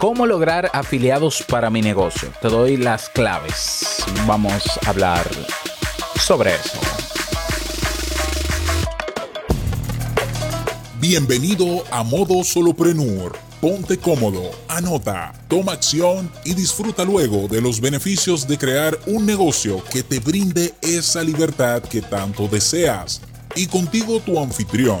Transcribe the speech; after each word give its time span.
¿Cómo 0.00 0.24
lograr 0.24 0.70
afiliados 0.72 1.42
para 1.46 1.68
mi 1.68 1.82
negocio? 1.82 2.32
Te 2.40 2.48
doy 2.48 2.78
las 2.78 3.10
claves. 3.10 4.02
Vamos 4.26 4.62
a 4.86 4.88
hablar 4.88 5.28
sobre 6.18 6.54
eso. 6.54 6.80
Bienvenido 10.98 11.84
a 11.90 12.02
Modo 12.02 12.42
Soloprenur. 12.44 13.36
Ponte 13.60 13.98
cómodo, 13.98 14.50
anota, 14.68 15.34
toma 15.48 15.72
acción 15.72 16.32
y 16.46 16.54
disfruta 16.54 17.04
luego 17.04 17.46
de 17.46 17.60
los 17.60 17.78
beneficios 17.78 18.48
de 18.48 18.56
crear 18.56 18.98
un 19.06 19.26
negocio 19.26 19.84
que 19.92 20.02
te 20.02 20.18
brinde 20.18 20.72
esa 20.80 21.22
libertad 21.22 21.82
que 21.82 22.00
tanto 22.00 22.48
deseas. 22.48 23.20
Y 23.54 23.66
contigo 23.66 24.18
tu 24.20 24.40
anfitrión 24.40 25.00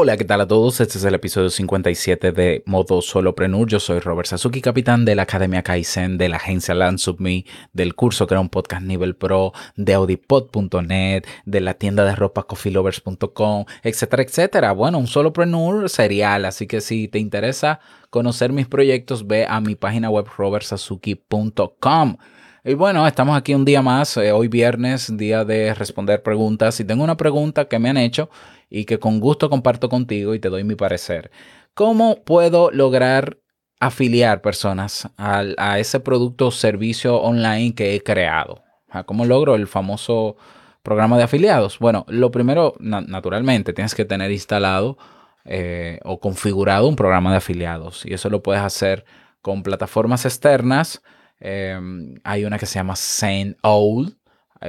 Hola, 0.00 0.16
¿qué 0.16 0.24
tal 0.24 0.40
a 0.40 0.46
todos? 0.46 0.80
Este 0.80 0.96
es 0.96 1.02
el 1.02 1.16
episodio 1.16 1.50
57 1.50 2.30
de 2.30 2.62
Modo 2.66 3.02
Soloprenur. 3.02 3.66
Yo 3.66 3.80
soy 3.80 3.98
Robert 3.98 4.28
Sasuki, 4.28 4.60
capitán 4.60 5.04
de 5.04 5.16
la 5.16 5.22
Academia 5.22 5.64
Kaizen, 5.64 6.18
de 6.18 6.28
la 6.28 6.36
agencia 6.36 6.72
LandSubMe, 6.72 7.44
del 7.72 7.96
curso 7.96 8.28
Crea 8.28 8.38
un 8.38 8.48
Podcast 8.48 8.84
Nivel 8.84 9.16
Pro, 9.16 9.52
de 9.74 9.94
audipod.net, 9.94 11.24
de 11.46 11.60
la 11.60 11.74
tienda 11.74 12.04
de 12.04 12.14
ropa 12.14 12.44
coffeelovers.com, 12.44 13.64
etcétera, 13.82 14.22
etcétera. 14.22 14.70
Bueno, 14.70 14.98
un 14.98 15.08
Soloprenur 15.08 15.90
serial, 15.90 16.44
así 16.44 16.68
que 16.68 16.80
si 16.80 17.08
te 17.08 17.18
interesa 17.18 17.80
conocer 18.08 18.52
mis 18.52 18.68
proyectos, 18.68 19.26
ve 19.26 19.46
a 19.48 19.60
mi 19.60 19.74
página 19.74 20.10
web 20.10 20.26
robertsasuki.com. 20.36 22.18
Y 22.64 22.74
bueno, 22.74 23.06
estamos 23.06 23.36
aquí 23.36 23.54
un 23.54 23.64
día 23.64 23.82
más, 23.82 24.16
eh, 24.16 24.32
hoy 24.32 24.48
viernes, 24.48 25.16
día 25.16 25.44
de 25.44 25.74
responder 25.74 26.22
preguntas. 26.22 26.74
Si 26.74 26.84
tengo 26.84 27.04
una 27.04 27.16
pregunta 27.16 27.66
que 27.66 27.78
me 27.78 27.88
han 27.88 27.96
hecho, 27.96 28.28
y 28.70 28.84
que 28.84 28.98
con 28.98 29.20
gusto 29.20 29.50
comparto 29.50 29.88
contigo 29.88 30.34
y 30.34 30.40
te 30.40 30.48
doy 30.48 30.64
mi 30.64 30.74
parecer. 30.74 31.30
¿Cómo 31.74 32.22
puedo 32.24 32.70
lograr 32.70 33.38
afiliar 33.80 34.40
personas 34.40 35.08
a, 35.16 35.78
ese 35.78 36.00
producto 36.00 36.48
o 36.48 36.50
servicio 36.50 37.16
online 37.16 37.74
que 37.74 37.94
he 37.94 38.02
creado? 38.02 38.62
¿Cómo 39.06 39.24
logro 39.24 39.54
el 39.54 39.66
famoso 39.66 40.36
programa 40.82 41.16
de 41.18 41.24
afiliados? 41.24 41.78
Bueno, 41.78 42.04
lo 42.08 42.30
primero, 42.30 42.74
naturalmente, 42.78 43.72
tienes 43.72 43.94
que 43.94 44.04
tener 44.04 44.30
instalado 44.30 44.98
eh, 45.44 46.00
o 46.04 46.20
configurado 46.20 46.88
un 46.88 46.96
programa 46.96 47.30
de 47.30 47.38
afiliados 47.38 48.04
y 48.04 48.14
eso 48.14 48.28
lo 48.28 48.42
puedes 48.42 48.62
hacer 48.62 49.04
con 49.40 49.62
plataformas 49.62 50.24
externas. 50.24 51.02
Em, 51.40 52.16
hay 52.24 52.44
una 52.44 52.58
que 52.58 52.66
se 52.66 52.74
llama 52.74 52.96
Send 52.96 53.56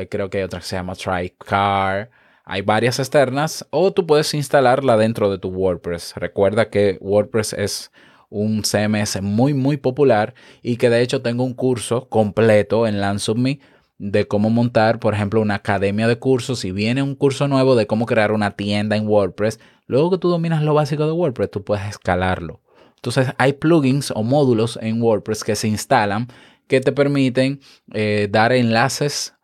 creo 0.10 0.30
que 0.30 0.38
hay 0.38 0.44
otra 0.44 0.60
que 0.60 0.66
se 0.66 0.76
llama 0.76 0.96
TryCar. 0.96 2.12
Hay 2.46 2.62
varias 2.62 3.00
externas 3.00 3.66
o 3.70 3.92
tú 3.94 4.06
puedes 4.06 4.34
instalarla 4.34 4.98
dentro 4.98 5.30
de 5.30 5.38
tu 5.38 5.50
WordPress. 5.50 6.14
Recuerda 6.16 6.70
que 6.70 6.98
WordPress 7.02 7.54
es 7.54 7.92
un 8.30 8.64
CMS 8.64 9.22
muy 9.22 9.54
muy 9.54 9.78
popular 9.78 10.34
y 10.62 10.78
que 10.78 10.90
de 10.90 11.02
hecho 11.02 11.22
tengo 11.22 11.44
un 11.44 11.54
curso 11.54 12.08
completo 12.10 12.88
en 12.88 13.02
LandSubMe 13.02 13.60
de 14.00 14.28
cómo 14.28 14.50
montar, 14.50 15.00
por 15.00 15.14
ejemplo, 15.14 15.42
una 15.42 15.56
academia 15.56 16.08
de 16.08 16.18
cursos. 16.18 16.60
Si 16.60 16.72
viene 16.72 17.04
un 17.04 17.16
curso 17.16 17.48
nuevo 17.48 17.76
de 17.76 17.86
cómo 17.86 18.06
crear 18.06 18.32
una 18.32 18.52
tienda 18.52 18.96
en 18.96 19.08
WordPress, 19.08 19.60
luego 19.88 20.12
que 20.12 20.18
tú 20.18 20.30
dominas 20.30 20.64
lo 20.64 20.74
básico 20.74 21.06
de 21.06 21.12
WordPress, 21.12 21.52
tú 21.52 21.64
puedes 21.64 21.86
escalarlo. 21.86 22.62
Entonces 22.96 23.34
hay 23.38 23.54
plugins 23.54 24.12
o 24.12 24.24
módulos 24.24 24.80
en 24.82 25.02
WordPress 25.02 25.44
que 25.44 25.56
se 25.56 25.68
instalan 25.68 26.28
que 26.70 26.80
te 26.80 26.94
permiten 26.94 27.60
eh, 27.94 28.30
dar 28.32 28.54
enlaces 28.54 29.36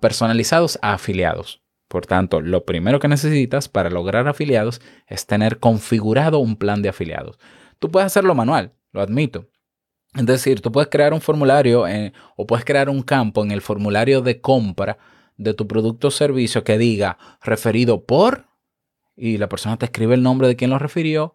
personalizados 0.00 0.78
a 0.82 0.94
afiliados. 0.94 1.62
Por 1.86 2.06
tanto, 2.06 2.40
lo 2.40 2.64
primero 2.64 2.98
que 2.98 3.06
necesitas 3.06 3.68
para 3.68 3.90
lograr 3.90 4.26
afiliados 4.26 4.80
es 5.06 5.26
tener 5.26 5.58
configurado 5.58 6.38
un 6.38 6.56
plan 6.56 6.82
de 6.82 6.88
afiliados. 6.88 7.38
Tú 7.78 7.90
puedes 7.90 8.06
hacerlo 8.06 8.34
manual, 8.34 8.72
lo 8.92 9.00
admito. 9.00 9.46
Es 10.14 10.26
decir, 10.26 10.60
tú 10.60 10.72
puedes 10.72 10.88
crear 10.90 11.12
un 11.12 11.20
formulario 11.20 11.84
o 12.36 12.46
puedes 12.46 12.64
crear 12.64 12.88
un 12.88 13.02
campo 13.02 13.44
en 13.44 13.50
el 13.50 13.60
formulario 13.60 14.20
de 14.20 14.40
compra 14.40 14.98
de 15.36 15.54
tu 15.54 15.68
producto 15.68 16.08
o 16.08 16.10
servicio 16.10 16.64
que 16.64 16.78
diga 16.78 17.18
referido 17.40 18.04
por 18.04 18.46
y 19.16 19.38
la 19.38 19.48
persona 19.48 19.76
te 19.76 19.86
escribe 19.86 20.14
el 20.14 20.22
nombre 20.22 20.48
de 20.48 20.56
quien 20.56 20.70
lo 20.70 20.78
refirió 20.78 21.34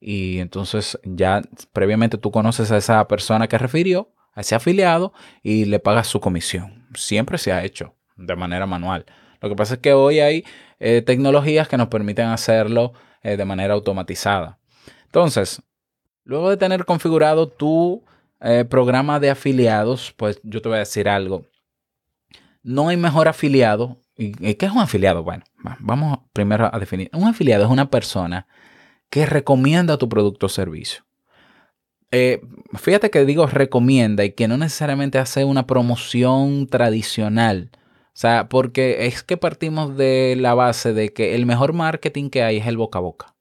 y 0.00 0.38
entonces 0.38 0.98
ya 1.04 1.42
previamente 1.72 2.18
tú 2.18 2.30
conoces 2.30 2.70
a 2.70 2.76
esa 2.76 3.06
persona 3.08 3.48
que 3.48 3.58
refirió, 3.58 4.12
a 4.38 4.42
ese 4.42 4.54
afiliado 4.54 5.12
y 5.42 5.64
le 5.64 5.80
pagas 5.80 6.06
su 6.06 6.20
comisión. 6.20 6.86
Siempre 6.94 7.38
se 7.38 7.52
ha 7.52 7.64
hecho 7.64 7.96
de 8.16 8.36
manera 8.36 8.66
manual. 8.66 9.04
Lo 9.40 9.48
que 9.48 9.56
pasa 9.56 9.74
es 9.74 9.80
que 9.80 9.92
hoy 9.92 10.20
hay 10.20 10.44
eh, 10.78 11.02
tecnologías 11.02 11.66
que 11.66 11.76
nos 11.76 11.88
permiten 11.88 12.28
hacerlo 12.28 12.92
eh, 13.22 13.36
de 13.36 13.44
manera 13.44 13.74
automatizada. 13.74 14.60
Entonces, 15.06 15.60
luego 16.22 16.50
de 16.50 16.56
tener 16.56 16.84
configurado 16.84 17.48
tu 17.48 18.04
eh, 18.40 18.64
programa 18.64 19.18
de 19.18 19.30
afiliados, 19.30 20.14
pues 20.16 20.40
yo 20.44 20.62
te 20.62 20.68
voy 20.68 20.76
a 20.76 20.80
decir 20.80 21.08
algo. 21.08 21.44
No 22.62 22.90
hay 22.90 22.96
mejor 22.96 23.26
afiliado. 23.26 24.04
¿Y 24.16 24.54
qué 24.54 24.66
es 24.66 24.72
un 24.72 24.78
afiliado? 24.78 25.24
Bueno, 25.24 25.42
vamos 25.80 26.20
primero 26.32 26.72
a 26.72 26.78
definir. 26.78 27.10
Un 27.12 27.26
afiliado 27.26 27.64
es 27.64 27.70
una 27.70 27.90
persona 27.90 28.46
que 29.10 29.26
recomienda 29.26 29.98
tu 29.98 30.08
producto 30.08 30.46
o 30.46 30.48
servicio. 30.48 31.02
Fíjate 32.74 33.10
que 33.10 33.24
digo 33.24 33.46
recomienda 33.46 34.24
y 34.24 34.32
que 34.32 34.48
no 34.48 34.56
necesariamente 34.56 35.18
hace 35.18 35.44
una 35.44 35.66
promoción 35.66 36.66
tradicional 36.66 37.70
o 38.18 38.20
sea, 38.20 38.48
porque 38.48 39.06
es 39.06 39.22
que 39.22 39.36
partimos 39.36 39.96
de 39.96 40.34
la 40.36 40.52
base 40.52 40.92
de 40.92 41.12
que 41.12 41.36
el 41.36 41.46
mejor 41.46 41.72
marketing 41.72 42.30
que 42.30 42.42
hay 42.42 42.56
es 42.56 42.66
el 42.66 42.76
boca 42.76 42.98
a 42.98 43.02
boca. 43.02 43.36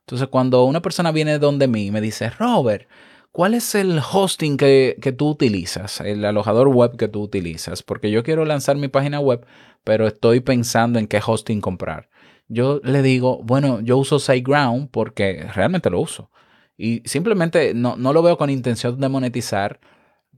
Entonces, 0.00 0.28
cuando 0.28 0.64
una 0.64 0.82
persona 0.82 1.12
viene 1.12 1.38
donde 1.38 1.66
mí 1.66 1.86
y 1.86 1.90
me 1.90 2.02
dice, 2.02 2.28
Robert, 2.28 2.86
¿cuál 3.32 3.54
es 3.54 3.74
el 3.74 3.98
hosting 4.12 4.58
que, 4.58 4.98
que, 5.00 5.12
tú 5.12 5.30
utilizas? 5.30 6.02
El 6.02 6.22
alojador 6.26 6.68
web 6.68 6.98
que 6.98 7.08
tú 7.08 7.22
utilizas. 7.22 7.82
Porque 7.82 8.10
yo 8.10 8.22
quiero 8.22 8.44
lanzar 8.44 8.76
mi 8.76 8.88
página 8.88 9.18
web, 9.18 9.46
pero 9.82 10.06
estoy 10.06 10.40
pensando 10.40 10.98
en 10.98 11.06
qué 11.06 11.22
hosting 11.26 11.62
comprar. 11.62 12.10
Yo 12.48 12.82
le 12.84 13.00
digo, 13.00 13.40
bueno, 13.42 13.80
yo 13.80 13.96
uso 13.96 14.18
SiteGround 14.18 14.90
porque 14.90 15.46
realmente 15.54 15.88
lo 15.88 16.02
uso. 16.02 16.30
Y 16.78 17.02
simplemente 17.04 17.74
no, 17.74 17.96
no 17.96 18.14
lo 18.14 18.22
veo 18.22 18.38
con 18.38 18.48
intención 18.48 18.98
de 18.98 19.08
monetizar 19.10 19.78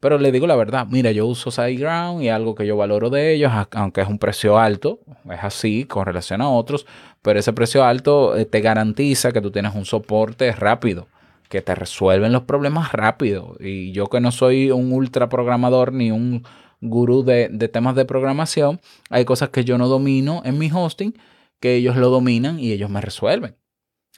pero 0.00 0.18
le 0.18 0.32
digo 0.32 0.46
la 0.46 0.56
verdad, 0.56 0.86
mira, 0.90 1.12
yo 1.12 1.26
uso 1.26 1.50
SiteGround 1.50 2.22
y 2.22 2.30
algo 2.30 2.54
que 2.54 2.66
yo 2.66 2.76
valoro 2.76 3.10
de 3.10 3.34
ellos, 3.34 3.52
aunque 3.72 4.00
es 4.00 4.08
un 4.08 4.18
precio 4.18 4.58
alto, 4.58 5.00
es 5.30 5.44
así 5.44 5.84
con 5.84 6.06
relación 6.06 6.40
a 6.40 6.48
otros, 6.48 6.86
pero 7.20 7.38
ese 7.38 7.52
precio 7.52 7.84
alto 7.84 8.34
eh, 8.36 8.46
te 8.46 8.62
garantiza 8.62 9.30
que 9.30 9.42
tú 9.42 9.50
tienes 9.50 9.74
un 9.74 9.84
soporte 9.84 10.52
rápido, 10.52 11.08
que 11.50 11.60
te 11.60 11.74
resuelven 11.74 12.32
los 12.32 12.42
problemas 12.44 12.92
rápido. 12.92 13.56
Y 13.60 13.92
yo 13.92 14.06
que 14.06 14.20
no 14.20 14.32
soy 14.32 14.70
un 14.70 14.90
ultra 14.90 15.28
programador 15.28 15.92
ni 15.92 16.10
un 16.10 16.44
gurú 16.80 17.22
de, 17.22 17.48
de 17.50 17.68
temas 17.68 17.94
de 17.94 18.06
programación, 18.06 18.80
hay 19.10 19.26
cosas 19.26 19.50
que 19.50 19.64
yo 19.64 19.76
no 19.76 19.86
domino 19.88 20.40
en 20.46 20.58
mi 20.58 20.70
hosting, 20.72 21.12
que 21.60 21.74
ellos 21.74 21.96
lo 21.96 22.08
dominan 22.08 22.58
y 22.58 22.72
ellos 22.72 22.88
me 22.88 23.02
resuelven. 23.02 23.56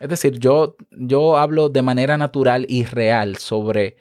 Es 0.02 0.08
decir, 0.08 0.40
yo, 0.40 0.74
yo 0.90 1.38
hablo 1.38 1.68
de 1.68 1.80
manera 1.80 2.18
natural 2.18 2.66
y 2.68 2.84
real 2.84 3.36
sobre 3.36 3.96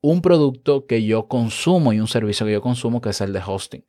un 0.00 0.22
producto 0.22 0.86
que 0.86 1.04
yo 1.04 1.28
consumo 1.28 1.92
y 1.92 2.00
un 2.00 2.08
servicio 2.08 2.46
que 2.46 2.52
yo 2.52 2.62
consumo, 2.62 3.02
que 3.02 3.10
es 3.10 3.20
el 3.20 3.34
de 3.34 3.42
hosting. 3.46 3.84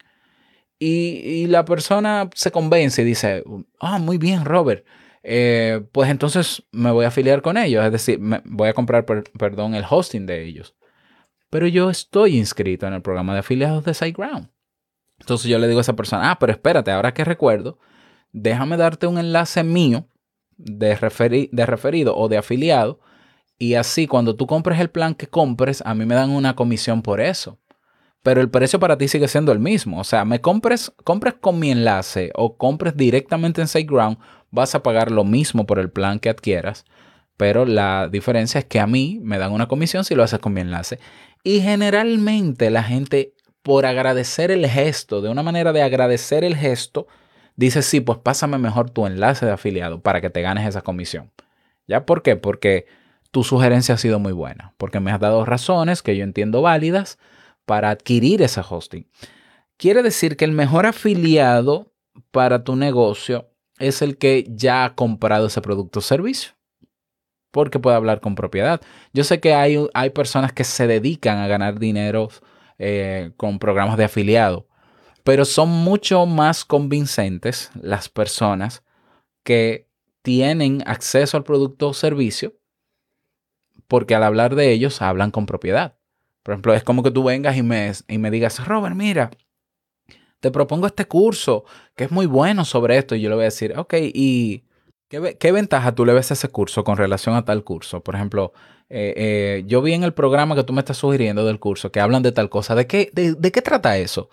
Y, 0.78 1.48
la 1.48 1.64
persona 1.64 2.30
se 2.36 2.52
convence 2.52 3.02
y 3.02 3.06
dice, 3.06 3.46
ah, 3.80 3.98
muy 3.98 4.18
bien, 4.18 4.44
Robert. 4.44 4.86
Eh, 5.24 5.86
pues 5.94 6.10
entonces 6.10 6.64
me 6.74 6.92
voy 6.92 7.06
a 7.06 7.08
afiliar 7.08 7.42
con 7.42 7.58
ellos, 7.58 7.86
es 7.86 7.94
decir, 7.94 8.20
me 8.20 8.42
voy 8.44 8.68
a 8.68 8.74
comprar, 8.74 9.06
perdón, 9.06 9.74
el 9.74 9.86
hosting 9.90 10.26
de 10.26 10.44
ellos. 10.44 10.76
Pero 11.50 11.66
yo 11.66 11.90
estoy 11.90 12.38
inscrito 12.38 12.88
en 12.88 12.94
el 12.94 13.02
programa 13.02 13.32
de 13.32 13.40
afiliados 13.40 13.86
de 13.86 13.94
SiteGround. 13.94 14.50
Entonces 15.18 15.50
yo 15.50 15.60
le 15.60 15.70
digo 15.70 15.80
a 15.80 15.82
esa 15.82 15.96
persona, 15.96 16.30
ah, 16.30 16.40
pero 16.40 16.52
espérate, 16.52 16.92
ahora 16.92 17.14
que 17.14 17.24
recuerdo, 17.24 17.80
déjame 18.34 18.76
darte 18.76 19.08
un 19.08 19.18
enlace 19.18 19.64
mío 19.64 20.10
de, 20.58 21.50
de 21.52 21.66
referido 21.66 22.18
o 22.18 22.28
de 22.28 22.38
afiliado 22.38 23.00
y 23.60 23.74
así, 23.74 24.08
cuando 24.08 24.36
tú 24.36 24.46
compres 24.46 24.80
el 24.80 24.90
plan 24.90 25.16
que 25.16 25.28
compres, 25.28 25.82
a 25.86 25.96
mí 25.96 26.06
me 26.06 26.16
dan 26.16 26.30
una 26.30 26.56
comisión 26.56 27.02
por 27.02 27.20
eso. 27.20 27.60
Pero 28.22 28.42
el 28.42 28.50
precio 28.50 28.80
para 28.80 28.98
ti 28.98 29.08
sigue 29.08 29.28
siendo 29.28 29.52
el 29.52 29.60
mismo. 29.60 30.00
O 30.00 30.04
sea, 30.04 30.26
me 30.26 30.42
compres, 30.42 30.92
compres 31.04 31.36
con 31.36 31.60
mi 31.60 31.72
enlace 31.72 32.32
o 32.36 32.58
compres 32.58 32.96
directamente 32.96 33.62
en 33.62 33.68
SiteGround, 33.68 34.18
vas 34.52 34.76
a 34.76 34.84
pagar 34.84 35.12
lo 35.12 35.24
mismo 35.24 35.66
por 35.66 35.80
el 35.80 35.90
plan 35.90 36.20
que 36.20 36.30
adquieras. 36.30 36.86
Pero 37.36 37.66
la 37.66 38.10
diferencia 38.12 38.60
es 38.60 38.66
que 38.66 38.80
a 38.80 38.88
mí 38.88 39.20
me 39.24 39.38
dan 39.38 39.52
una 39.52 39.68
comisión 39.68 40.04
si 40.04 40.14
lo 40.14 40.24
haces 40.24 40.40
con 40.40 40.54
mi 40.54 40.62
enlace. 40.62 41.00
Y 41.44 41.62
generalmente 41.62 42.70
la 42.70 42.84
gente, 42.84 43.34
por 43.64 43.86
agradecer 43.86 44.52
el 44.52 44.68
gesto, 44.68 45.22
de 45.22 45.30
una 45.30 45.44
manera 45.44 45.74
de 45.74 45.82
agradecer 45.82 46.44
el 46.44 46.56
gesto, 46.56 47.08
dice, 47.58 47.82
sí, 47.82 48.00
pues 48.00 48.20
pásame 48.20 48.58
mejor 48.58 48.90
tu 48.90 49.06
enlace 49.06 49.46
de 49.46 49.52
afiliado 49.52 50.00
para 50.02 50.22
que 50.22 50.30
te 50.30 50.42
ganes 50.42 50.66
esa 50.66 50.82
comisión. 50.82 51.32
¿Ya? 51.88 52.06
¿Por 52.06 52.22
qué? 52.22 52.38
Porque 52.38 52.86
tu 53.32 53.44
sugerencia 53.44 53.96
ha 53.96 53.98
sido 53.98 54.20
muy 54.20 54.32
buena, 54.32 54.74
porque 54.78 55.02
me 55.02 55.12
has 55.12 55.20
dado 55.20 55.44
razones 55.44 56.02
que 56.02 56.16
yo 56.16 56.24
entiendo 56.24 56.62
válidas 56.62 57.18
para 57.66 57.90
adquirir 57.90 58.42
ese 58.42 58.62
hosting. 58.68 59.06
Quiere 59.76 60.02
decir 60.02 60.38
que 60.38 60.46
el 60.46 60.54
mejor 60.54 60.86
afiliado 60.86 61.92
para 62.32 62.64
tu 62.64 62.76
negocio 62.76 63.50
es 63.80 64.02
el 64.02 64.18
que 64.18 64.46
ya 64.50 64.86
ha 64.86 64.96
comprado 64.96 65.48
ese 65.48 65.62
producto 65.62 66.00
o 66.00 66.02
servicio. 66.02 66.54
Porque 67.52 67.80
puede 67.80 67.96
hablar 67.96 68.20
con 68.22 68.36
propiedad. 68.36 68.82
Yo 69.14 69.24
sé 69.24 69.40
que 69.40 69.54
hay, 69.54 69.78
hay 69.94 70.10
personas 70.12 70.52
que 70.54 70.64
se 70.64 70.88
dedican 70.88 71.38
a 71.38 71.48
ganar 71.48 71.80
dinero 71.80 72.30
eh, 72.78 73.32
con 73.38 73.60
programas 73.60 73.98
de 73.98 74.04
afiliado, 74.04 74.68
pero 75.28 75.44
son 75.44 75.68
mucho 75.68 76.26
más 76.26 76.64
convincentes 76.64 77.70
las 77.76 78.08
personas 78.08 78.82
que 79.44 79.90
tienen 80.22 80.82
acceso 80.86 81.36
al 81.36 81.44
producto 81.44 81.90
o 81.90 81.94
servicio 81.94 82.54
porque 83.90 84.16
al 84.16 84.24
hablar 84.24 84.56
de 84.56 84.72
ellos 84.72 85.02
hablan 85.02 85.32
con 85.32 85.46
propiedad. 85.46 85.98
Por 86.44 86.54
ejemplo, 86.54 86.74
es 86.74 86.86
como 86.86 87.04
que 87.04 87.12
tú 87.12 87.26
vengas 87.26 87.58
y 87.58 87.62
me, 87.62 87.92
y 88.08 88.18
me 88.20 88.32
digas, 88.32 88.66
Robert, 88.66 88.96
mira, 88.96 89.32
te 90.40 90.50
propongo 90.50 90.88
este 90.88 91.04
curso 91.04 91.66
que 91.94 92.06
es 92.06 92.12
muy 92.12 92.26
bueno 92.26 92.64
sobre 92.64 92.98
esto. 92.98 93.14
Y 93.14 93.20
yo 93.20 93.28
le 93.28 93.36
voy 93.36 93.44
a 93.44 93.52
decir, 93.52 93.78
ok, 93.78 93.96
¿y 94.00 94.64
qué, 95.10 95.52
ventaja 95.52 95.94
tú 95.94 96.06
le 96.06 96.14
ves 96.14 96.32
a 96.32 96.36
ese 96.36 96.48
curso 96.48 96.86
con 96.86 96.96
relación 96.96 97.36
a 97.36 97.44
tal 97.44 97.66
curso? 97.66 98.02
Por 98.02 98.16
ejemplo, 98.16 98.54
eh, 98.88 99.14
eh, 99.18 99.64
yo 99.68 99.82
vi 99.82 99.92
en 99.92 100.06
el 100.06 100.14
programa 100.14 100.56
que 100.56 100.64
tú 100.64 100.72
me 100.72 100.80
estás 100.80 100.96
sugiriendo 100.96 101.46
del 101.46 101.60
curso 101.60 101.92
que 101.92 102.00
hablan 102.00 102.24
de 102.24 102.32
tal 102.32 102.50
cosa. 102.50 102.76
¿De 102.76 102.88
qué, 102.88 103.10
de, 103.12 103.52
qué 103.52 103.62
trata 103.62 103.98
eso? 103.98 104.30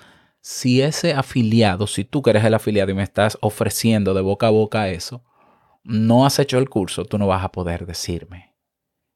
Si 0.46 0.82
ese 0.82 1.14
afiliado, 1.14 1.87
si 1.87 2.05
tú 2.05 2.20
que 2.20 2.29
eres 2.29 2.44
el 2.44 2.52
afiliado 2.52 2.91
y 2.91 2.94
me 2.94 3.02
estás 3.02 3.38
ofreciendo 3.41 4.12
de 4.12 4.20
boca 4.20 4.49
a 4.49 4.50
boca 4.50 4.91
eso, 4.91 5.25
no 5.85 6.26
has 6.26 6.38
hecho 6.38 6.58
el 6.58 6.69
curso, 6.69 7.06
tú 7.06 7.17
no 7.17 7.26
vas 7.26 7.43
a 7.43 7.50
poder 7.50 7.87
decirme. 7.87 8.55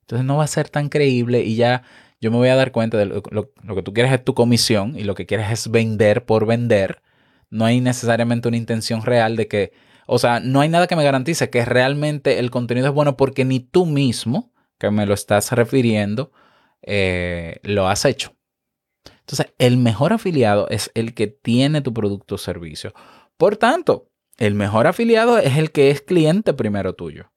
Entonces 0.00 0.24
no 0.24 0.38
va 0.38 0.44
a 0.44 0.46
ser 0.46 0.70
tan 0.70 0.88
creíble 0.88 1.42
y 1.42 1.54
ya 1.54 1.82
yo 2.18 2.30
me 2.30 2.38
voy 2.38 2.48
a 2.48 2.56
dar 2.56 2.72
cuenta 2.72 2.96
de 2.96 3.04
lo, 3.04 3.22
lo, 3.30 3.74
que 3.74 3.82
tú 3.82 3.92
quieres 3.92 4.10
es 4.10 4.24
tu 4.24 4.32
comisión 4.32 4.98
y 4.98 5.04
lo 5.04 5.14
que 5.14 5.26
quieres 5.26 5.50
es 5.50 5.70
vender 5.70 6.24
por 6.24 6.46
vender. 6.46 7.02
No 7.50 7.66
hay 7.66 7.82
necesariamente 7.82 8.48
una 8.48 8.56
intención 8.56 9.02
real 9.02 9.36
de 9.36 9.48
que, 9.48 9.72
o 10.06 10.18
sea, 10.18 10.40
no 10.40 10.62
hay 10.62 10.70
nada 10.70 10.86
que 10.86 10.96
me 10.96 11.04
garantice 11.04 11.50
que 11.50 11.62
realmente 11.66 12.38
el 12.38 12.50
contenido 12.50 12.86
es 12.86 12.94
bueno 12.94 13.18
porque 13.18 13.44
ni 13.44 13.60
tú 13.60 13.84
mismo, 13.84 14.54
que 14.78 14.90
me 14.90 15.04
lo 15.04 15.12
estás 15.12 15.52
refiriendo, 15.52 16.32
eh, 16.80 17.60
lo 17.64 17.86
has 17.86 18.06
hecho. 18.06 18.37
Entonces, 19.28 19.52
el 19.58 19.76
mejor 19.76 20.14
afiliado 20.14 20.68
es 20.70 20.90
el 20.94 21.12
que 21.12 21.26
tiene 21.26 21.82
tu 21.82 21.92
producto 21.92 22.36
o 22.36 22.38
servicio. 22.38 22.94
Por 23.36 23.58
tanto, 23.58 24.08
el 24.38 24.54
mejor 24.54 24.86
afiliado 24.86 25.36
es 25.36 25.58
el 25.58 25.70
que 25.70 25.90
es 25.90 26.00
cliente 26.00 26.54
primero 26.54 26.94
tuyo. 26.94 27.30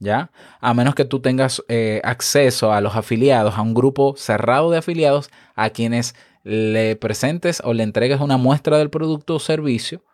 ¿ya? 0.00 0.32
A 0.60 0.74
menos 0.74 0.96
que 0.96 1.04
tú 1.04 1.20
tengas 1.20 1.62
eh, 1.68 2.00
acceso 2.02 2.72
a 2.72 2.80
los 2.80 2.96
afiliados, 2.96 3.56
a 3.56 3.62
un 3.62 3.74
grupo 3.74 4.14
cerrado 4.16 4.72
de 4.72 4.78
afiliados 4.78 5.30
a 5.54 5.70
quienes 5.70 6.16
le 6.42 6.96
presentes 6.96 7.62
o 7.64 7.72
le 7.72 7.84
entregues 7.84 8.20
una 8.20 8.36
muestra 8.36 8.78
del 8.78 8.90
producto 8.90 9.36
o 9.36 9.38
servicio, 9.38 10.04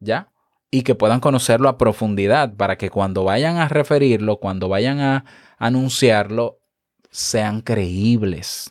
¿ya? 0.00 0.30
Y 0.70 0.82
que 0.82 0.94
puedan 0.94 1.20
conocerlo 1.20 1.68
a 1.68 1.78
profundidad 1.78 2.54
para 2.54 2.76
que 2.76 2.90
cuando 2.90 3.24
vayan 3.24 3.56
a 3.56 3.68
referirlo, 3.68 4.38
cuando 4.38 4.68
vayan 4.68 5.00
a 5.00 5.24
anunciarlo, 5.58 6.58
sean 7.10 7.60
creíbles. 7.60 8.70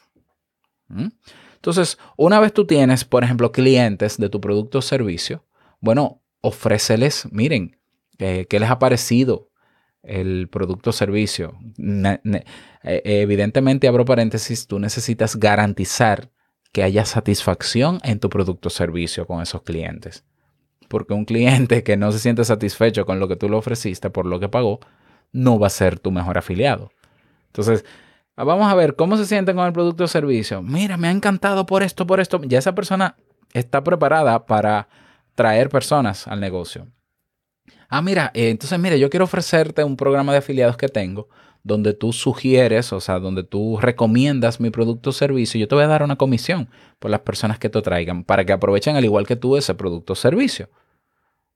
Entonces, 1.66 1.98
una 2.16 2.40
vez 2.40 2.54
tú 2.54 2.66
tienes, 2.66 3.04
por 3.06 3.24
ejemplo, 3.24 3.52
clientes 3.52 4.18
de 4.18 4.30
tu 4.30 4.40
producto 4.40 4.78
o 4.78 4.82
servicio, 4.84 5.44
bueno, 5.80 6.22
ofréceles, 6.42 7.28
miren, 7.32 7.80
eh, 8.20 8.46
¿qué 8.48 8.60
les 8.60 8.70
ha 8.70 8.78
parecido? 8.78 9.50
el 10.04 10.48
producto 10.50 10.92
o 10.92 10.94
servicio. 10.94 11.58
Eh, 12.84 13.02
evidentemente, 13.04 13.88
abro 13.88 14.06
paréntesis, 14.06 14.68
tú 14.68 14.78
necesitas 14.78 15.36
garantizar 15.36 16.30
que 16.72 16.84
haya 16.84 17.06
satisfacción 17.06 18.00
en 18.04 18.20
tu 18.20 18.30
producto 18.30 18.68
o 18.68 18.70
servicio 18.70 19.26
con 19.26 19.42
esos 19.42 19.64
clientes. 19.64 20.24
Porque 20.88 21.16
un 21.16 21.26
cliente 21.26 21.82
que 21.84 21.98
no 21.98 22.12
se 22.12 22.20
siente 22.20 22.46
satisfecho 22.46 23.08
con 23.08 23.20
lo 23.20 23.28
que 23.28 23.36
tú 23.36 23.50
le 23.50 23.56
ofreciste 23.56 24.12
por 24.12 24.28
lo 24.28 24.40
que 24.40 24.50
pagó, 24.50 24.80
no 25.32 25.58
va 25.58 25.68
a 25.68 25.72
ser 25.72 25.98
tu 25.98 26.12
mejor 26.12 26.38
afiliado. 26.38 26.92
Entonces, 27.48 27.84
vamos 28.36 28.72
a 28.72 28.76
ver 28.76 28.96
cómo 28.96 29.18
se 29.18 29.26
sienten 29.26 29.56
con 29.56 29.66
el 29.66 29.74
producto 29.74 30.04
o 30.04 30.08
servicio. 30.08 30.62
Mira, 30.62 30.98
me 30.98 31.08
ha 31.08 31.12
encantado 31.12 31.66
por 31.66 31.84
esto, 31.84 32.06
por 32.06 32.20
esto. 32.20 32.42
Ya 32.44 32.60
esa 32.60 32.76
persona 32.76 33.16
está 33.54 33.84
preparada 33.84 34.46
para 34.46 34.88
traer 35.36 35.70
personas 35.70 36.28
al 36.28 36.40
negocio. 36.40 36.88
Ah, 37.88 38.02
mira, 38.02 38.32
eh, 38.34 38.50
entonces 38.50 38.80
mira, 38.80 38.96
yo 38.96 39.10
quiero 39.10 39.26
ofrecerte 39.26 39.84
un 39.84 39.96
programa 39.96 40.32
de 40.32 40.40
afiliados 40.40 40.78
que 40.78 40.88
tengo 40.88 41.30
donde 41.66 41.94
tú 41.94 42.14
sugieres, 42.14 42.94
o 42.94 43.02
sea, 43.02 43.20
donde 43.20 43.44
tú 43.44 43.80
recomiendas 43.82 44.60
mi 44.60 44.70
producto 44.70 45.10
o 45.10 45.14
servicio, 45.14 45.60
yo 45.60 45.68
te 45.68 45.74
voy 45.74 45.84
a 45.84 45.88
dar 45.88 46.04
una 46.04 46.16
comisión 46.16 46.70
por 47.00 47.10
las 47.10 47.22
personas 47.22 47.58
que 47.58 47.70
te 47.70 47.82
traigan 47.82 48.24
para 48.24 48.46
que 48.46 48.54
aprovechen 48.54 48.96
al 48.96 49.04
igual 49.04 49.26
que 49.26 49.36
tú 49.36 49.58
ese 49.58 49.74
producto 49.74 50.14
o 50.14 50.16
servicio. 50.16 50.70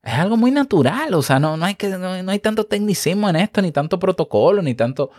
Es 0.02 0.14
algo 0.14 0.36
muy 0.36 0.50
natural, 0.50 1.14
o 1.14 1.22
sea, 1.22 1.40
no, 1.40 1.58
no 1.58 1.66
hay, 1.66 1.76
que, 1.76 1.90
no, 1.90 2.32
hay 2.32 2.40
tanto 2.40 2.64
tecnicismo 2.66 3.30
en 3.30 3.36
esto, 3.36 3.62
ni 3.62 3.72
tanto 3.72 4.00
protocolo, 4.00 4.64
ni, 4.64 4.74
tanto, 4.74 5.12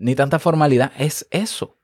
ni 0.00 0.14
tanta 0.14 0.38
formalidad, 0.38 0.92
es 0.98 1.26
eso. 1.30 1.76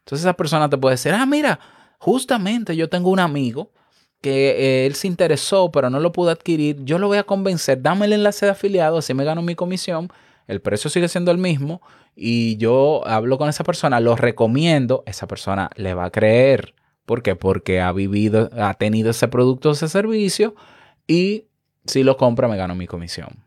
Entonces 0.00 0.24
esa 0.24 0.34
persona 0.34 0.68
te 0.68 0.76
puede 0.76 0.94
decir, 0.94 1.12
ah, 1.12 1.26
mira, 1.26 1.58
justamente 1.98 2.76
yo 2.76 2.88
tengo 2.88 3.10
un 3.10 3.18
amigo 3.18 3.72
que 4.20 4.50
eh, 4.50 4.86
él 4.86 4.94
se 4.94 5.08
interesó, 5.08 5.70
pero 5.72 5.90
no 5.90 5.98
lo 5.98 6.12
pudo 6.12 6.30
adquirir, 6.30 6.84
yo 6.84 6.98
lo 6.98 7.08
voy 7.08 7.18
a 7.18 7.24
convencer, 7.24 7.82
dame 7.82 8.06
el 8.06 8.12
enlace 8.12 8.46
de 8.46 8.52
afiliado, 8.52 8.98
así 8.98 9.14
me 9.14 9.24
gano 9.24 9.42
mi 9.42 9.54
comisión, 9.54 10.12
el 10.46 10.60
precio 10.60 10.90
sigue 10.90 11.08
siendo 11.08 11.30
el 11.30 11.38
mismo 11.38 11.80
y 12.14 12.56
yo 12.58 13.06
hablo 13.06 13.38
con 13.38 13.48
esa 13.48 13.64
persona, 13.64 14.00
lo 14.00 14.16
recomiendo, 14.16 15.02
esa 15.06 15.26
persona 15.26 15.70
le 15.76 15.94
va 15.94 16.04
a 16.04 16.10
creer. 16.10 16.74
¿Por 17.06 17.22
qué? 17.22 17.34
Porque 17.36 17.80
ha 17.80 17.90
vivido, 17.92 18.50
ha 18.56 18.74
tenido 18.74 19.10
ese 19.10 19.28
producto, 19.28 19.70
ese 19.70 19.88
servicio 19.88 20.54
y 21.06 21.46
si 21.86 22.04
lo 22.04 22.16
compra 22.16 22.48
me 22.48 22.56
gano 22.56 22.74
mi 22.74 22.86
comisión. 22.86 23.42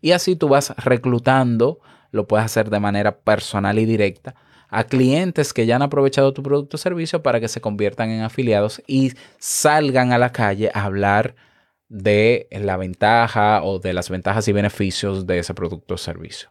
Y 0.00 0.12
así 0.12 0.36
tú 0.36 0.48
vas 0.48 0.74
reclutando, 0.76 1.80
lo 2.10 2.26
puedes 2.26 2.46
hacer 2.46 2.70
de 2.70 2.80
manera 2.80 3.18
personal 3.18 3.78
y 3.78 3.84
directa 3.84 4.34
a 4.68 4.84
clientes 4.84 5.52
que 5.52 5.66
ya 5.66 5.76
han 5.76 5.82
aprovechado 5.82 6.34
tu 6.34 6.42
producto 6.42 6.76
o 6.76 6.78
servicio 6.78 7.22
para 7.22 7.40
que 7.40 7.48
se 7.48 7.60
conviertan 7.60 8.10
en 8.10 8.22
afiliados 8.22 8.82
y 8.86 9.12
salgan 9.38 10.12
a 10.12 10.18
la 10.18 10.32
calle 10.32 10.70
a 10.74 10.84
hablar 10.84 11.34
de 11.88 12.48
la 12.50 12.76
ventaja 12.76 13.62
o 13.62 13.78
de 13.78 13.94
las 13.94 14.10
ventajas 14.10 14.46
y 14.46 14.52
beneficios 14.52 15.26
de 15.26 15.38
ese 15.38 15.54
producto 15.54 15.94
o 15.94 15.98
servicio. 15.98 16.50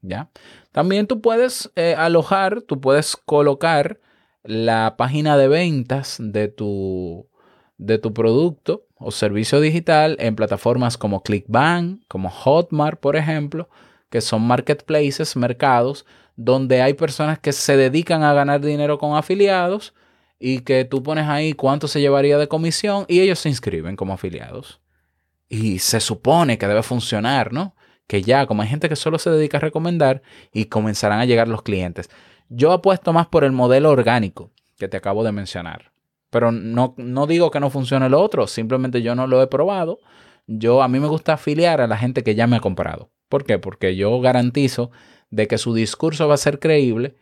¿Ya? 0.00 0.30
También 0.72 1.06
tú 1.06 1.20
puedes 1.20 1.70
eh, 1.76 1.94
alojar, 1.98 2.62
tú 2.62 2.80
puedes 2.80 3.16
colocar 3.16 4.00
la 4.44 4.94
página 4.96 5.36
de 5.36 5.48
ventas 5.48 6.16
de 6.20 6.48
tu, 6.48 7.28
de 7.76 7.98
tu 7.98 8.14
producto 8.14 8.86
o 8.94 9.10
servicio 9.10 9.60
digital 9.60 10.16
en 10.20 10.36
plataformas 10.36 10.96
como 10.96 11.22
ClickBank, 11.22 12.02
como 12.08 12.30
Hotmart, 12.30 13.00
por 13.00 13.16
ejemplo, 13.16 13.68
que 14.10 14.20
son 14.20 14.42
marketplaces, 14.42 15.36
mercados 15.36 16.06
donde 16.38 16.82
hay 16.82 16.94
personas 16.94 17.40
que 17.40 17.52
se 17.52 17.76
dedican 17.76 18.22
a 18.22 18.32
ganar 18.32 18.60
dinero 18.60 18.98
con 18.98 19.16
afiliados 19.16 19.92
y 20.38 20.60
que 20.60 20.84
tú 20.84 21.02
pones 21.02 21.26
ahí 21.26 21.52
cuánto 21.52 21.88
se 21.88 22.00
llevaría 22.00 22.38
de 22.38 22.46
comisión 22.46 23.04
y 23.08 23.20
ellos 23.20 23.40
se 23.40 23.48
inscriben 23.48 23.96
como 23.96 24.14
afiliados. 24.14 24.80
Y 25.48 25.80
se 25.80 25.98
supone 25.98 26.56
que 26.56 26.68
debe 26.68 26.84
funcionar, 26.84 27.52
¿no? 27.52 27.74
Que 28.06 28.22
ya, 28.22 28.46
como 28.46 28.62
hay 28.62 28.68
gente 28.68 28.88
que 28.88 28.94
solo 28.94 29.18
se 29.18 29.30
dedica 29.30 29.56
a 29.56 29.60
recomendar 29.60 30.22
y 30.52 30.66
comenzarán 30.66 31.18
a 31.18 31.24
llegar 31.24 31.48
los 31.48 31.62
clientes. 31.62 32.08
Yo 32.48 32.70
apuesto 32.70 33.12
más 33.12 33.26
por 33.26 33.42
el 33.42 33.50
modelo 33.50 33.90
orgánico 33.90 34.52
que 34.78 34.86
te 34.86 34.96
acabo 34.96 35.24
de 35.24 35.32
mencionar. 35.32 35.92
Pero 36.30 36.52
no, 36.52 36.94
no 36.98 37.26
digo 37.26 37.50
que 37.50 37.58
no 37.58 37.68
funcione 37.68 38.08
lo 38.08 38.20
otro, 38.20 38.46
simplemente 38.46 39.02
yo 39.02 39.16
no 39.16 39.26
lo 39.26 39.42
he 39.42 39.48
probado. 39.48 39.98
Yo 40.46 40.82
a 40.82 40.88
mí 40.88 41.00
me 41.00 41.08
gusta 41.08 41.32
afiliar 41.32 41.80
a 41.80 41.88
la 41.88 41.96
gente 41.96 42.22
que 42.22 42.36
ya 42.36 42.46
me 42.46 42.56
ha 42.56 42.60
comprado. 42.60 43.10
¿Por 43.28 43.44
qué? 43.44 43.58
Porque 43.58 43.96
yo 43.96 44.20
garantizo 44.20 44.90
de 45.30 45.46
que 45.46 45.58
su 45.58 45.74
discurso 45.74 46.28
va 46.28 46.34
a 46.34 46.38
ser 46.38 46.58
creíble 46.58 47.16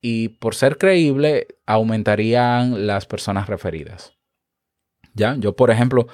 y 0.00 0.28
por 0.28 0.54
ser 0.54 0.78
creíble 0.78 1.48
aumentarían 1.66 2.86
las 2.86 3.06
personas 3.06 3.48
referidas. 3.48 4.14
Ya, 5.14 5.36
yo 5.38 5.56
por 5.56 5.70
ejemplo, 5.70 6.06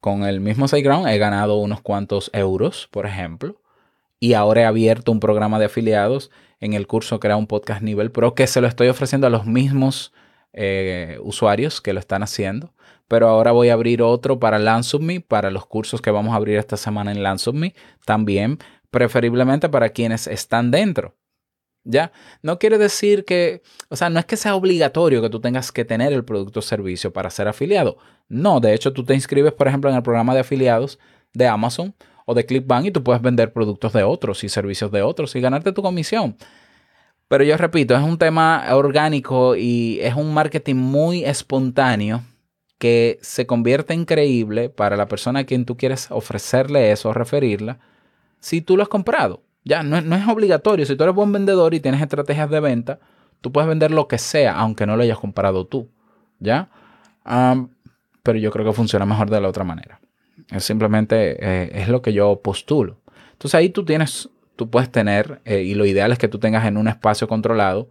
con 0.00 0.24
el 0.24 0.40
mismo 0.40 0.66
SiteGround 0.68 1.08
he 1.08 1.18
ganado 1.18 1.56
unos 1.58 1.80
cuantos 1.80 2.30
euros, 2.32 2.88
por 2.90 3.06
ejemplo, 3.06 3.60
y 4.20 4.32
ahora 4.32 4.62
he 4.62 4.64
abierto 4.64 5.12
un 5.12 5.20
programa 5.20 5.58
de 5.58 5.66
afiliados 5.66 6.30
en 6.60 6.72
el 6.72 6.86
curso 6.86 7.20
Crea 7.20 7.36
un 7.36 7.46
Podcast 7.46 7.82
Nivel 7.82 8.10
Pro 8.10 8.34
que 8.34 8.46
se 8.46 8.60
lo 8.60 8.66
estoy 8.66 8.88
ofreciendo 8.88 9.26
a 9.26 9.30
los 9.30 9.46
mismos 9.46 10.12
eh, 10.52 11.18
usuarios 11.22 11.80
que 11.80 11.92
lo 11.92 12.00
están 12.00 12.22
haciendo. 12.22 12.72
Pero 13.08 13.28
ahora 13.28 13.52
voy 13.52 13.70
a 13.70 13.72
abrir 13.72 14.02
otro 14.02 14.38
para 14.38 14.58
LandSubMe, 14.58 15.20
para 15.20 15.50
los 15.50 15.66
cursos 15.66 16.00
que 16.00 16.10
vamos 16.10 16.34
a 16.34 16.36
abrir 16.36 16.58
esta 16.58 16.76
semana 16.76 17.10
en 17.10 17.22
LandSubMe, 17.22 17.74
también 18.04 18.58
preferiblemente 18.90 19.68
para 19.68 19.88
quienes 19.88 20.26
están 20.26 20.70
dentro. 20.70 21.16
¿Ya? 21.84 22.12
No 22.42 22.58
quiere 22.58 22.76
decir 22.76 23.24
que, 23.24 23.62
o 23.88 23.96
sea, 23.96 24.10
no 24.10 24.18
es 24.18 24.26
que 24.26 24.36
sea 24.36 24.54
obligatorio 24.54 25.22
que 25.22 25.30
tú 25.30 25.40
tengas 25.40 25.72
que 25.72 25.86
tener 25.86 26.12
el 26.12 26.22
producto 26.22 26.58
o 26.58 26.62
servicio 26.62 27.14
para 27.14 27.30
ser 27.30 27.48
afiliado. 27.48 27.96
No, 28.28 28.60
de 28.60 28.74
hecho 28.74 28.92
tú 28.92 29.04
te 29.04 29.14
inscribes, 29.14 29.54
por 29.54 29.68
ejemplo, 29.68 29.88
en 29.88 29.96
el 29.96 30.02
programa 30.02 30.34
de 30.34 30.40
afiliados 30.40 30.98
de 31.32 31.46
Amazon 31.46 31.94
o 32.26 32.34
de 32.34 32.44
ClickBank 32.44 32.86
y 32.86 32.90
tú 32.90 33.02
puedes 33.02 33.22
vender 33.22 33.54
productos 33.54 33.94
de 33.94 34.02
otros 34.02 34.44
y 34.44 34.50
servicios 34.50 34.90
de 34.90 35.00
otros 35.00 35.34
y 35.34 35.40
ganarte 35.40 35.72
tu 35.72 35.80
comisión. 35.80 36.36
Pero 37.26 37.44
yo 37.44 37.56
repito, 37.56 37.96
es 37.96 38.02
un 38.02 38.18
tema 38.18 38.66
orgánico 38.72 39.56
y 39.56 39.98
es 40.02 40.14
un 40.14 40.34
marketing 40.34 40.76
muy 40.76 41.24
espontáneo 41.24 42.22
que 42.78 43.18
se 43.22 43.46
convierte 43.46 43.94
increíble 43.94 44.70
para 44.70 44.96
la 44.96 45.08
persona 45.08 45.40
a 45.40 45.44
quien 45.44 45.64
tú 45.64 45.76
quieres 45.76 46.10
ofrecerle 46.10 46.92
eso 46.92 47.10
o 47.10 47.12
referirla 47.12 47.78
si 48.40 48.60
tú 48.60 48.76
lo 48.76 48.82
has 48.84 48.88
comprado. 48.88 49.42
Ya, 49.64 49.82
no, 49.82 49.98
es 49.98 50.28
obligatorio. 50.28 50.86
Si 50.86 50.96
tú 50.96 51.02
eres 51.02 51.14
buen 51.14 51.32
vendedor 51.32 51.74
y 51.74 51.80
tienes 51.80 52.00
estrategias 52.00 52.48
de 52.48 52.60
venta, 52.60 53.00
tú 53.40 53.52
puedes 53.52 53.68
vender 53.68 53.90
lo 53.90 54.08
que 54.08 54.16
sea, 54.16 54.54
aunque 54.54 54.86
no 54.86 54.96
lo 54.96 55.02
hayas 55.02 55.18
comprado 55.18 55.66
tú. 55.66 55.88
¿Ya? 56.40 56.70
pero 58.22 58.38
yo 58.38 58.50
creo 58.50 58.64
que 58.64 58.72
funciona 58.72 59.04
mejor 59.04 59.28
de 59.28 59.38
la 59.38 59.48
otra 59.48 59.64
manera. 59.64 60.00
Es 60.50 60.64
simplemente 60.64 61.36
eh, 61.40 61.70
es 61.74 61.88
lo 61.88 62.00
que 62.00 62.14
yo 62.14 62.40
postulo. 62.40 62.96
Entonces 63.32 63.54
ahí 63.54 63.68
tú 63.68 63.84
tienes, 63.84 64.30
tú 64.56 64.70
puedes 64.70 64.90
tener, 64.90 65.42
eh, 65.44 65.60
y 65.60 65.74
lo 65.74 65.84
ideal 65.84 66.10
es 66.10 66.18
que 66.18 66.28
tú 66.28 66.38
tengas 66.38 66.66
en 66.66 66.78
un 66.78 66.88
espacio 66.88 67.28
controlado, 67.28 67.88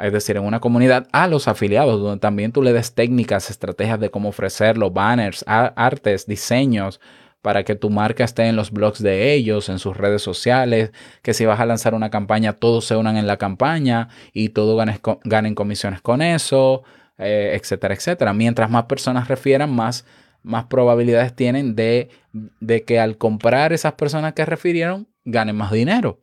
es 0.00 0.12
decir, 0.12 0.36
en 0.36 0.44
una 0.44 0.60
comunidad, 0.60 1.08
a 1.12 1.26
los 1.26 1.48
afiliados, 1.48 2.00
donde 2.00 2.20
también 2.20 2.52
tú 2.52 2.62
le 2.62 2.72
des 2.72 2.94
técnicas, 2.94 3.50
estrategias 3.50 4.00
de 4.00 4.10
cómo 4.10 4.28
ofrecerlo, 4.28 4.90
banners, 4.90 5.44
artes, 5.46 6.26
diseños, 6.26 7.00
para 7.42 7.64
que 7.64 7.76
tu 7.76 7.90
marca 7.90 8.24
esté 8.24 8.46
en 8.46 8.56
los 8.56 8.70
blogs 8.72 9.02
de 9.02 9.32
ellos, 9.32 9.68
en 9.68 9.78
sus 9.78 9.96
redes 9.96 10.22
sociales, 10.22 10.92
que 11.22 11.34
si 11.34 11.46
vas 11.46 11.60
a 11.60 11.66
lanzar 11.66 11.94
una 11.94 12.10
campaña, 12.10 12.52
todos 12.54 12.84
se 12.84 12.96
unan 12.96 13.16
en 13.16 13.26
la 13.26 13.36
campaña 13.36 14.08
y 14.32 14.50
todos 14.50 14.84
ganen 15.24 15.54
comisiones 15.54 16.00
con 16.00 16.20
eso, 16.20 16.82
eh, 17.16 17.58
etcétera, 17.60 17.94
etcétera. 17.94 18.32
Mientras 18.32 18.70
más 18.70 18.84
personas 18.84 19.28
refieran, 19.28 19.70
más, 19.70 20.04
más 20.42 20.64
probabilidades 20.64 21.34
tienen 21.34 21.76
de, 21.76 22.10
de 22.32 22.84
que 22.84 22.98
al 22.98 23.18
comprar 23.18 23.72
esas 23.72 23.92
personas 23.94 24.32
que 24.32 24.44
refirieron, 24.44 25.08
ganen 25.24 25.56
más 25.56 25.70
dinero. 25.70 26.20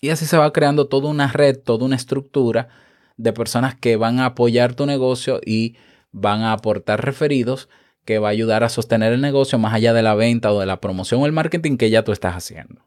Y 0.00 0.10
así 0.10 0.26
se 0.26 0.38
va 0.38 0.52
creando 0.52 0.88
toda 0.88 1.08
una 1.08 1.28
red, 1.28 1.58
toda 1.58 1.84
una 1.84 1.96
estructura 1.96 2.68
de 3.16 3.32
personas 3.32 3.74
que 3.74 3.96
van 3.96 4.18
a 4.18 4.26
apoyar 4.26 4.74
tu 4.74 4.86
negocio 4.86 5.40
y 5.44 5.76
van 6.10 6.42
a 6.42 6.52
aportar 6.52 7.04
referidos 7.04 7.68
que 8.04 8.18
va 8.18 8.28
a 8.28 8.32
ayudar 8.32 8.64
a 8.64 8.70
sostener 8.70 9.12
el 9.12 9.20
negocio 9.20 9.58
más 9.58 9.74
allá 9.74 9.92
de 9.92 10.02
la 10.02 10.14
venta 10.14 10.52
o 10.52 10.60
de 10.60 10.66
la 10.66 10.80
promoción 10.80 11.20
o 11.20 11.26
el 11.26 11.32
marketing 11.32 11.76
que 11.76 11.90
ya 11.90 12.02
tú 12.02 12.12
estás 12.12 12.34
haciendo. 12.34 12.86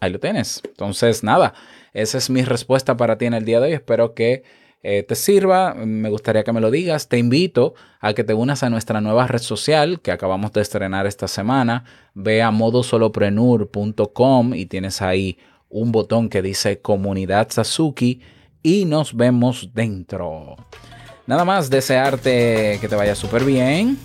Ahí 0.00 0.10
lo 0.10 0.18
tienes. 0.18 0.62
Entonces, 0.64 1.22
nada, 1.22 1.54
esa 1.92 2.18
es 2.18 2.28
mi 2.28 2.42
respuesta 2.42 2.96
para 2.96 3.18
ti 3.18 3.26
en 3.26 3.34
el 3.34 3.44
día 3.44 3.60
de 3.60 3.68
hoy. 3.68 3.74
Espero 3.74 4.14
que 4.14 4.42
eh, 4.82 5.04
te 5.04 5.14
sirva. 5.14 5.74
Me 5.74 6.10
gustaría 6.10 6.42
que 6.44 6.52
me 6.52 6.60
lo 6.60 6.70
digas. 6.70 7.08
Te 7.08 7.16
invito 7.18 7.74
a 8.00 8.12
que 8.12 8.24
te 8.24 8.34
unas 8.34 8.62
a 8.62 8.68
nuestra 8.68 9.00
nueva 9.00 9.26
red 9.26 9.40
social 9.40 10.00
que 10.00 10.12
acabamos 10.12 10.52
de 10.52 10.60
estrenar 10.60 11.06
esta 11.06 11.28
semana. 11.28 11.84
Ve 12.14 12.42
a 12.42 12.50
modosoloprenur.com 12.50 14.54
y 14.54 14.66
tienes 14.66 15.00
ahí 15.00 15.38
un 15.68 15.92
botón 15.92 16.28
que 16.28 16.42
dice 16.42 16.80
Comunidad 16.80 17.48
Sasuki 17.50 18.20
y 18.62 18.84
nos 18.84 19.16
vemos 19.16 19.70
dentro. 19.74 20.56
Nada 21.26 21.44
más 21.44 21.70
desearte 21.70 22.78
que 22.80 22.88
te 22.88 22.94
vaya 22.94 23.14
súper 23.14 23.44
bien 23.44 23.98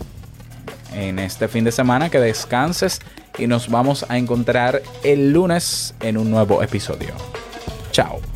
en 0.94 1.20
este 1.20 1.48
fin 1.48 1.64
de 1.64 1.72
semana, 1.72 2.10
que 2.10 2.20
descanses 2.20 3.00
y 3.38 3.48
nos 3.48 3.70
vamos 3.70 4.06
a 4.10 4.18
encontrar 4.18 4.82
el 5.04 5.32
lunes 5.32 5.96
en 6.02 6.18
un 6.18 6.30
nuevo 6.30 6.62
episodio. 6.64 7.14
Chao. 7.92 8.31